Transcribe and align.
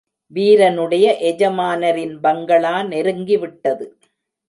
வீரனுடைய 0.31 1.05
எஜமானரின் 1.21 2.15
பங்களா 2.19 2.75
நெருங்கிவிட்டது. 2.83 3.87